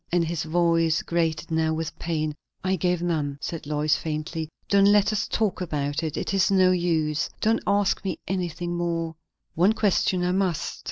[0.11, 2.33] and his voice grated now with pain.
[2.63, 4.49] "I gave none," said Lois faintly.
[4.67, 6.17] "Don't let us talk about it!
[6.17, 7.29] It is no use.
[7.39, 9.15] Don't ask me anything more!"
[9.53, 10.79] "One question I must.